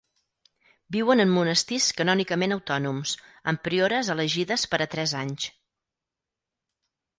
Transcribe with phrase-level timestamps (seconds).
[0.95, 3.13] Viuen en monestirs canònicament autònoms,
[3.53, 5.49] amb priores elegides per a tres anys.